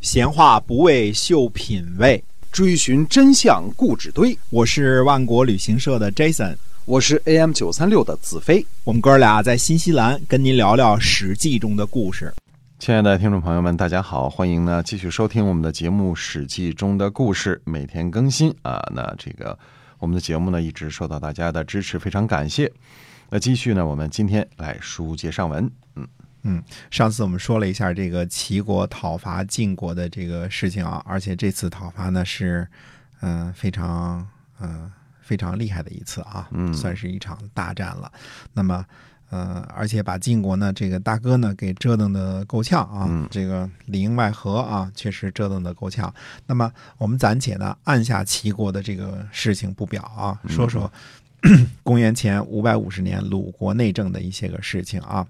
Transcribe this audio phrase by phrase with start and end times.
[0.00, 4.36] 闲话不为秀品味，追寻真相故纸堆。
[4.48, 8.64] 我是万国旅行社的 Jason，我是 AM 九三六的子飞。
[8.82, 12.32] 我们哥俩在新西兰跟您聊聊《史记》中的故事。
[12.78, 18.82] 亲爱的听众朋友们，大家好，欢迎呢继续收听我们的节目《史记》中的故事，每天更新啊。
[18.94, 19.56] 那这个
[19.98, 22.72] 我们的节目呢一直受到大家的支持，非常感谢。
[23.28, 26.08] 那继续呢，我们今天来书接上文，嗯。
[26.42, 32.66] 嗯，上次我们说了一下这个齐国讨伐晋国的这个事情啊，而且这次讨伐呢是，
[33.20, 34.26] 嗯，非常
[34.58, 38.10] 嗯非常厉害的一次啊，嗯，算是一场大战了。
[38.54, 38.82] 那么，
[39.28, 46.12] 呃，而且把晋国呢这个大哥呢给折腾的够呛啊，这个里应外合啊，确实折腾的够呛。
[46.46, 50.90] 那么我们暂且呢按下齐国的这个事情不表啊，说说
[51.84, 55.26] 公元前五百五十年鲁国内政的一些个事情啊，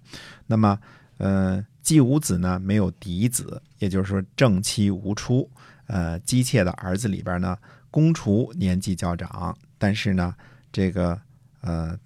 [0.47, 0.79] 那么。
[1.21, 5.49] 呃，季武子呢没有嫡子，也就是说正妻无出。
[5.87, 7.59] 呃，姬妾的儿子里边呢，
[7.91, 10.35] 公除年纪较长，但是呢，
[10.73, 11.21] 这个
[11.61, 11.99] 呃，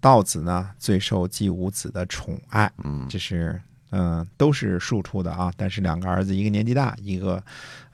[0.00, 2.70] 道子呢最受季武子的宠爱。
[2.84, 3.58] 嗯，这是
[3.90, 7.42] 嗯都是庶出的啊，但是两个儿子一个年纪大，一个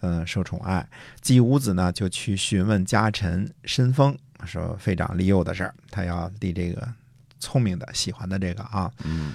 [0.00, 0.84] 嗯受宠爱。
[1.20, 6.88] 季武子呢就去询问家臣申封，说废长立幼的事儿，他要立这个
[7.38, 8.90] 聪明的、喜欢的这个啊。
[9.04, 9.34] 嗯。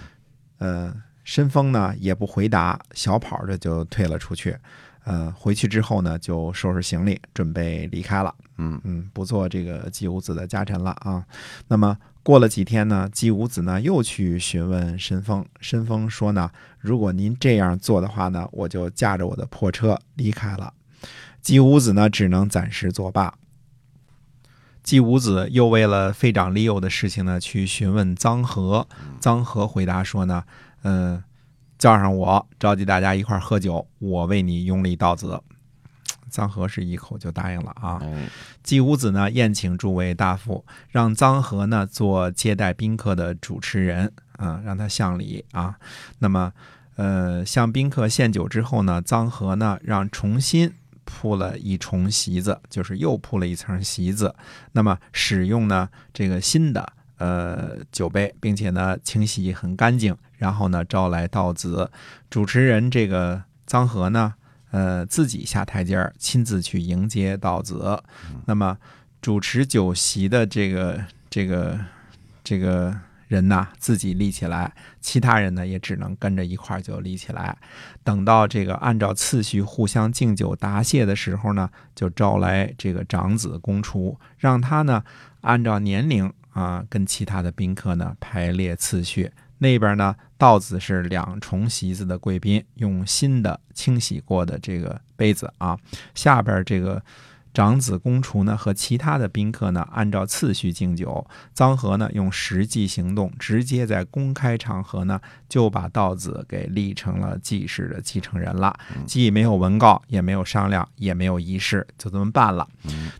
[0.57, 4.57] 呃，申峰呢也不回答，小跑着就退了出去。
[5.03, 8.35] 呃，回去之后呢，就收拾行李，准备离开了。
[8.57, 11.25] 嗯嗯，不做这个姬无子的家臣了啊。
[11.69, 20.73] 那么过了几天呢，姬无子呢又去询问申峰，申峰说呢，如果您这样做的话呢，我就驾着我的破车离开了。
[21.41, 23.33] 姬无子呢只能暂时作罢。
[24.87, 28.87] 季武子又为了废长立幼的事情呢，去询问臧和。
[29.19, 30.45] 臧和回答说呢，
[30.83, 31.21] 嗯，
[31.77, 35.41] 叫上我，召集大家一块喝酒，我为你拥立道子。
[36.31, 38.01] 臧和是一口就答应了啊。
[38.63, 45.75] 季武子呢，宴请诸位大夫，让臧和呢做接待宾客的主持人，啊，让他向礼啊。
[46.19, 46.53] 那么，
[46.95, 50.73] 呃，向宾客献酒之后呢，臧和呢让重新。
[51.07, 54.35] 铺了一重席子，就是又铺了一层席子。
[54.73, 60.15] 那么使用呢这个新的呃酒杯，并且呢清洗很干净。
[60.37, 61.89] 然后呢招来道子，
[62.29, 64.33] 主持人这个臧和呢
[64.71, 68.03] 呃自己下台阶儿，亲自去迎接道子。
[68.45, 68.77] 那么
[69.21, 71.79] 主持酒席的这个这个
[72.43, 72.93] 这个。
[73.27, 77.57] 人呐，自己立起来，其他人呢也只能跟着一块儿就立起来。
[78.03, 85.03] 等到这个按照次序互相敬酒答谢的时候呢，就招来这个长子公厨，让他呢
[85.41, 89.31] 按照年龄啊跟其他的宾客呢排列次序。
[89.59, 95.77] 那边呢，道子是两重席子的贵宾，用新的清洗过的这个杯子啊，
[96.15, 97.03] 下边这个。
[97.57, 101.25] 长子公厨呢和其他的宾客呢按照次序敬酒，
[101.55, 112.67] 臧和呢用实际行动直接在公开场合呢就把道子给立成了季氏的继承人了，既没有文告，也没有商量，也没有仪式，就这么办了。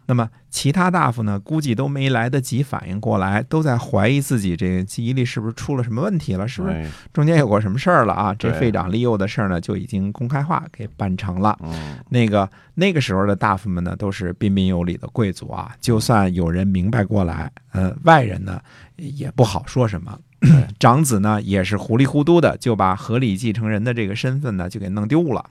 [0.06, 0.30] 那么。
[0.50, 8.34] 其他大夫呢，估计都没来得及反应过来，都在怀疑自己这个记忆力是不是出了什么问题了，是不是中间有过什么事儿了啊？
[8.40, 11.56] 这废长立幼的事儿呢，就已经公开化给办成了。
[12.10, 18.60] 那个那个时候的大夫们呢，都是彬彬有礼的贵族啊，就算有人明白过来，呃，外人呢
[18.96, 20.18] 也不好说什么。
[20.80, 25.46] 长子呢也是糊里糊涂的就把合理继承人的这个身份呢就给弄丢了。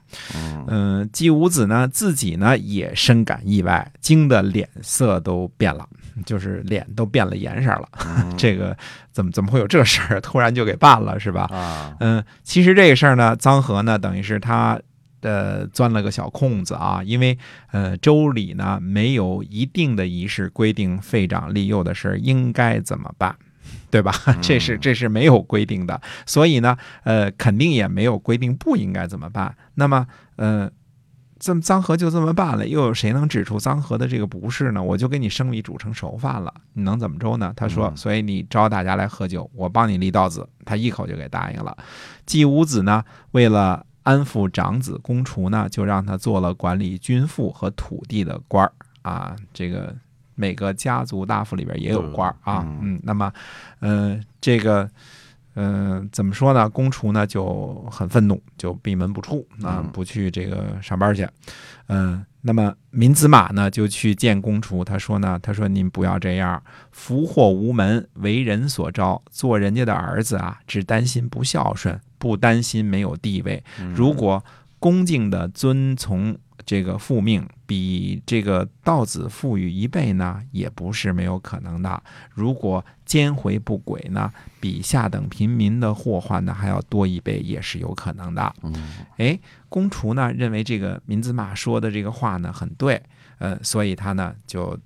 [0.67, 5.87] 嗯，继武子呢自己呢也深感意外，惊得脸色都变了，
[6.25, 7.87] 就是脸都变了颜色了。
[8.37, 8.75] 这个
[9.11, 10.21] 怎么怎么会有这事儿？
[10.21, 11.43] 突然就给办了是吧？
[11.51, 14.79] 啊，嗯，其实这个事儿呢，臧和呢等于是他
[15.21, 17.37] 呃钻了个小空子啊，因为
[17.71, 23.35] 呃周礼呢没有一定的仪式规定废长立幼的事儿应该怎么办。
[23.89, 24.13] 对吧？
[24.41, 29.55] 这是这是没有规定的，所以呢，呃，肯定也没有规定不应该怎么办。
[29.75, 30.05] 那么，
[30.35, 30.69] 呃，
[31.39, 34.83] 这么臧和就这么办了，又有谁能指出臧和的这个不是呢？
[34.83, 37.53] 我就给你生米煮成熟饭了，你能怎么着呢？
[37.55, 40.47] 他说，所以你招大家来喝酒，我帮你立道子。
[40.65, 41.77] 他一口就给答应了。
[42.25, 48.71] 季武子呢，为了安抚长子公厨呢，就让他做了管理军赋和土地的官儿
[49.01, 49.95] 啊，这个。
[50.37, 53.33] 每个家族大夫里边也有官啊，嗯，那么，
[53.79, 54.87] 嗯，这个，
[55.55, 56.69] 嗯，怎么说呢？
[56.69, 61.27] 公厨呢就很愤怒，就闭门不出啊，不去这个上班去，
[61.87, 66.61] 嗯，那么闵子马呢就去见公厨，他说呢，他说您不要这样，
[66.91, 73.63] 福祸无门，为人所招，做人家的儿子啊，只担心不孝顺，不担心没有地位，
[73.95, 74.43] 如果。
[74.79, 76.37] 恭敬的遵从
[76.67, 82.03] 这个复命，比这个道子富裕一倍呢，也不是没有可能的。
[82.33, 84.29] 如果奸回不轨呢，
[84.59, 88.53] 比下等平民的祸患呢还要多一倍，也是有可能的。
[88.63, 88.73] 嗯
[89.15, 93.01] 哎，公厨呢认为这个民子马说的这个话呢很对，
[93.39, 94.77] 呃，所以他呢就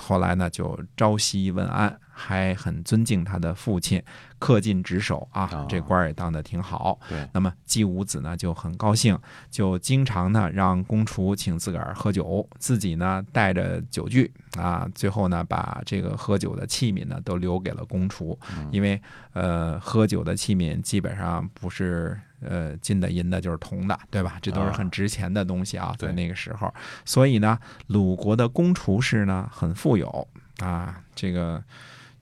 [0.00, 4.02] 后来呢就朝夕问安，还很尊敬他的父亲，
[4.40, 6.98] 恪尽职守啊哦，这官儿也当得挺好。
[7.08, 9.18] 对，那么季武子呢就很高兴，
[9.50, 18.38] 就经常呢让公厨请自个儿喝酒，自己呢带着酒具啊，最后呢把这个喝酒的器皿呢都留给了公厨，
[18.70, 19.00] 因为
[19.32, 24.38] 呃喝酒的器皿基本上不是呃金的银的就是铜的，对吧？
[24.42, 26.72] 这都是很值钱的东西啊，在那个时候，
[27.04, 30.28] 所以呢鲁国的公厨氏呢很富有
[30.58, 31.62] 啊，这个。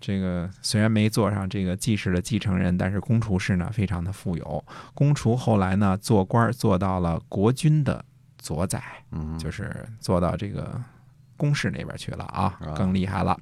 [0.01, 4.63] 这个虽然没做上这个季氏的继承人，但是公厨氏呢非常的富有。
[4.93, 8.05] 公厨后来呢做官做到了国君的
[8.37, 8.83] 左宰，
[9.13, 10.79] 嗯，就是做到这个
[11.39, 13.35] 公室那边去了啊啊，更厉害了。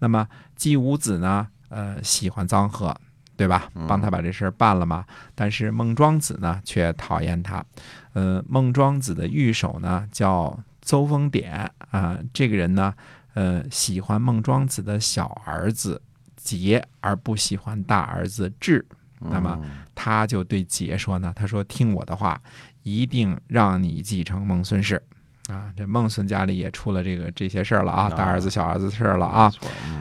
[0.00, 0.26] 那么
[0.56, 3.00] 季武子呢，呃，喜欢臧和，
[3.38, 3.86] 对吧嗯？
[3.86, 5.06] 帮他把这事儿办了嘛。
[5.34, 7.64] 但是孟庄子呢，却讨厌他。
[8.12, 12.92] 呃，孟庄子的御手呢叫邹丰典啊、这个人呢，
[13.34, 16.02] 呃，喜欢孟庄子的小儿子
[16.42, 18.84] 桀，而不喜欢大儿子智。
[19.20, 22.40] 那么嗯他就对桀说呢，他说听我的话，
[22.82, 25.02] 一定让你继承孟孙氏。
[25.48, 29.52] 啊，这孟孙家里也出了这个这些事儿了啊，啊大儿子小儿子的事儿了啊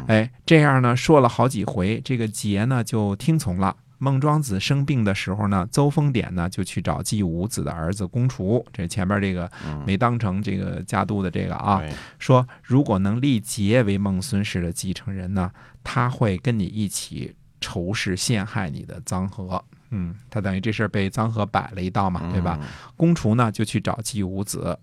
[0.07, 3.75] 哎，这样呢说了好几回，这个桀呢就听从了。
[3.99, 15.51] 孟庄子生病的时候呢，邹丰典呢就去找季武子的儿子公厨，这前面这个嗯没当成这个家督的这个啊，对说如果能立桀为孟孙氏的继承人呢，
[15.83, 19.63] 他会跟你一起仇视陷害你的臧和。
[19.89, 22.59] 嗯，他等于这事儿被臧和摆了一道嘛，对吧？？
[22.95, 24.77] 公厨呢就去找季武子，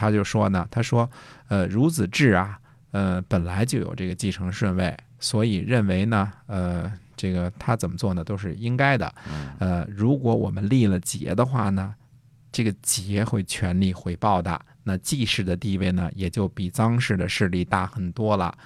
[0.00, 1.06] 他就说呢，他说，
[1.48, 2.58] 呃，孺子志啊，
[2.92, 9.14] 呃，本来就有这个继承顺位，所以认为呢，呃，这个他怎么做呢都是应该的。
[9.30, 11.94] 嗯呃，如果我们立了节的话呢，
[12.50, 14.58] 这个节会全力回报的。
[14.84, 18.56] 那季氏的地位呢，也就比臧氏的势力大很多了。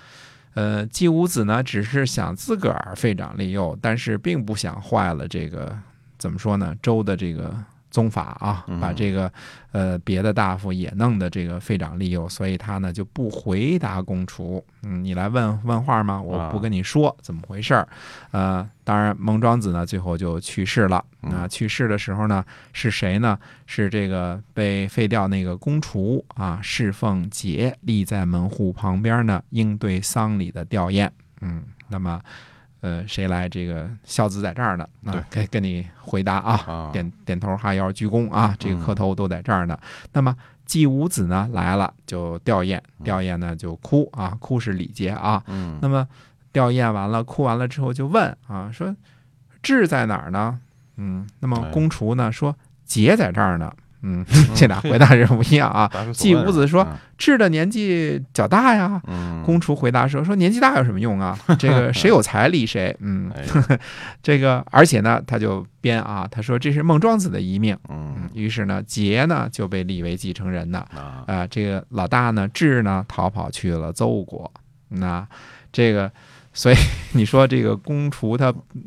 [0.55, 5.77] 呃，季武子呢，只是想自个儿废长立幼，但是并不想坏了这个
[6.17, 6.73] 怎么说呢？
[6.81, 7.53] 周的这个
[7.95, 9.33] 宗法啊，把这个
[9.71, 14.65] 呃别的大夫也弄得这个废长立幼，所以他呢就不回答公厨。
[14.83, 16.21] 嗯，你来问问话吗？
[16.21, 17.87] 我不跟你说怎么回事儿。
[18.33, 21.05] 呃，当然孟庄子呢最后就去世了。
[21.21, 23.39] 啊，去世的时候呢是谁呢？
[23.65, 31.09] 是这个被废掉那个公厨啊，侍奉节立在门户旁边呢，应对丧礼的吊唁。
[31.43, 32.21] 嗯，那么。
[32.85, 34.87] 呃，谁来这个孝子在这儿呢？
[35.05, 39.79] 对啊，跟跟你回答啊，啊点点头哈腰鞠躬啊，这个磕头都在这儿呢。
[40.13, 40.37] 那么
[40.67, 45.43] 季武子呢来了就吊唁，吊唁呢就哭啊，哭是礼节啊。
[45.47, 46.07] 嗯那么
[46.53, 48.95] 吊唁完了，哭完了之后就问啊，说
[49.63, 50.61] 志在哪儿呢？
[50.97, 52.55] 嗯，那么哎公厨呢说
[52.85, 53.75] 节在这儿呢。
[54.05, 54.25] 嗯，
[54.55, 55.91] 这俩回答是不一样啊。
[56.13, 56.87] 季问武子说
[57.17, 59.01] 智的年纪较大呀。
[59.07, 61.39] 嗯，公厨回答说：“说年纪大有什么用啊？
[61.59, 62.95] 这个 谁有才立谁。
[63.01, 63.79] 嗯，哎
[64.23, 67.77] 这个而且呢，他就编啊，他说这是孟庄子的遗命。
[67.89, 70.85] 嗯嗯，于是呢，桀呢就被立为继承人呢。
[70.95, 74.51] 啊啊、这个老大呢，智呢逃跑去了邹国。
[74.89, 75.27] 那
[75.73, 76.11] 这个，
[76.55, 76.77] 所以
[77.13, 78.83] 你说这个公厨他嗯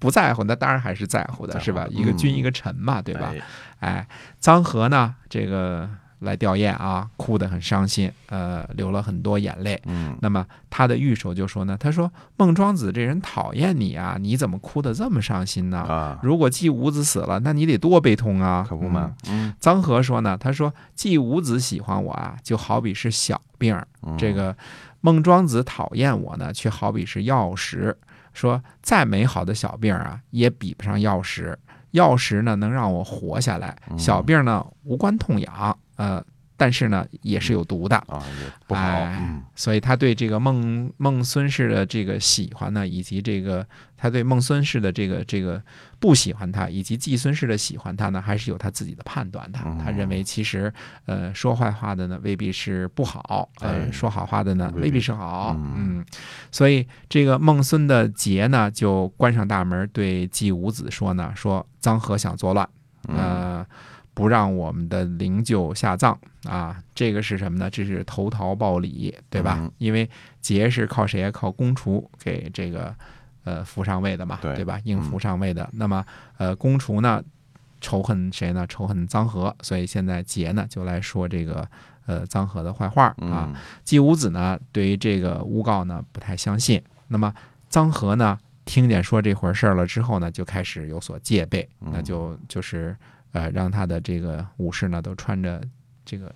[0.00, 1.86] 不在乎，那当然还是在乎的，是吧？
[1.90, 3.32] 嗯一个君一个臣嘛，对吧？
[3.80, 4.06] 哎哎，
[4.42, 9.80] 臧和呢，这个来吊唁啊，哭得很伤心，呃，流了很多眼泪。
[9.86, 15.78] 嗯那么他的御手就说呢，他说孟庄子这人讨厌你啊，你怎么哭得这么伤心呢？
[15.78, 18.66] 啊，如果季武子死了，那你得多悲痛啊！
[18.68, 24.54] 可不嘛，嗯臧和说呢，他说季武子喜欢我啊，就好比是小病儿；嗯这个
[25.00, 27.96] 孟庄子讨厌我呢，却好比是药石。
[28.32, 31.58] 说再美好的小病儿啊，也比不上药石。
[31.90, 36.24] 药石呢能让我活下来，嗯小病呢无关痛痒，呃，
[36.60, 37.96] 但是呢也是有毒的。
[37.96, 39.08] 啊也不好，
[39.54, 45.62] 所以他对这个孟孟孙氏的这个喜欢呢，以及这个他对孟孙氏的这个这个
[45.98, 49.58] 不喜欢他，以及季孙氏的喜欢他呢，还是有他自己的判断的。
[49.64, 50.70] 嗯他认为其实
[51.06, 55.56] 呃说坏话的呢未必是不好，呃哎说好话的呢未必是好。
[55.58, 56.04] 嗯嗯，
[56.52, 62.68] 所以这个孟孙的桀呢就关上大门对季武子说呢，说臧和想作乱，
[63.08, 63.66] 嗯呃。
[64.20, 67.70] 不让我们的灵柩下葬啊，这个是什么呢？
[67.70, 69.56] 这是投桃报李，对吧？
[69.58, 70.08] 嗯因为
[70.42, 71.30] 桀是靠谁？
[71.32, 72.94] 靠公厨给这个
[73.44, 74.78] 呃扶上位的嘛，对吧？
[74.84, 75.66] 应扶上位的。
[75.72, 76.04] 那么
[76.36, 77.22] 呃，公厨呢，
[77.80, 78.66] 仇恨谁呢？
[78.66, 81.66] 仇恨臧和，所以现在桀呢就来说这个
[82.04, 83.48] 呃臧和的坏话啊。
[83.48, 87.32] 嗯季武子呢对于这个诬告呢不太相信，那么
[87.70, 92.94] 臧和呢听见说这回事儿了之后呢，就开始有所戒备，嗯那就就是
[93.32, 95.62] 呃让他的这个武士呢都穿着
[96.04, 96.34] 这个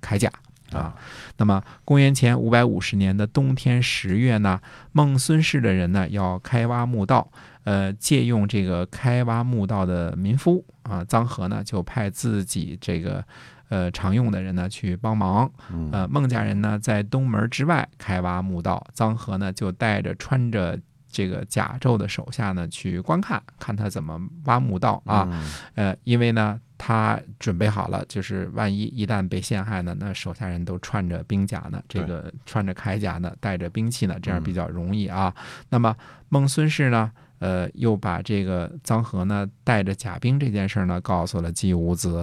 [0.00, 0.30] 铠甲。
[0.72, 0.94] 啊，
[1.36, 4.60] 那么公元前五百五十年的冬天十月呢，
[4.92, 7.28] 孟孙氏的人呢要开挖墓道，
[7.64, 13.24] 呃，借用这个开挖墓道的民夫啊，臧和呢就派自己这个
[13.68, 20.78] 呃常用的人呢去帮忙，嗯呃，孟家人呢在东门之外开挖墓道，臧和呢就带着穿着
[21.10, 25.28] 这个甲胄的手下呢去观看，看他怎么挖墓道啊。
[25.30, 35.34] 嗯呃，因为呢他准备好了，就是万一一旦被陷害呢，那手下人都穿着兵甲呢，这个穿着铠甲呢，带着兵器呢，这样嗯比较容易啊。
[35.68, 35.94] 那么
[36.28, 37.10] 孟孙氏呢？
[37.40, 42.18] 呃，又把这个臧和呢带着甲兵这件事呢，告诉了季武子。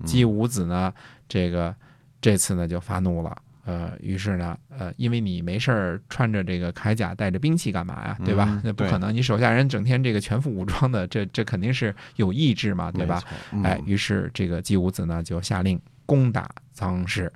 [0.00, 0.94] 嗯季武子呢，
[1.28, 1.74] 这个
[2.20, 3.36] 这次呢就发怒了。
[3.68, 8.18] 呃，于是呢，呃，因为你没事儿穿着这个铠甲，带着兵器干嘛呀？
[8.24, 8.62] 对吧嗯？
[8.64, 13.22] 那不可能，你手下人整天这个全副武装的，这这肯定是有意志嘛，对吧
[13.62, 17.30] 哎，于是这个姬武子呢就下令攻打臧氏，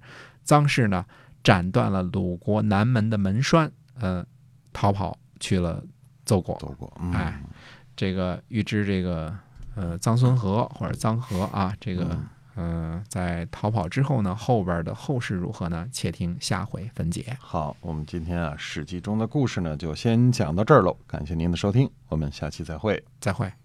[0.46, 1.04] 臧氏呢
[1.44, 3.70] 斩断了鲁国南门的门栓，
[4.00, 4.24] 呃，
[4.72, 5.84] 逃跑去了
[6.24, 6.56] 邹国。
[6.58, 7.38] 邹国，嗯哎
[7.94, 9.36] 这个预知这个
[9.74, 12.18] 呃臧孙和或者臧和啊，这个
[12.56, 15.86] 嗯呃在逃跑之后呢，后边的后事如何呢？
[15.92, 17.36] 且听下回分解。
[17.40, 20.96] 好，我们今天啊《史记》中的故事呢，就先讲到这儿喽。
[21.06, 23.02] 感谢您的收听，我们下期再会。
[23.20, 23.61] 再会。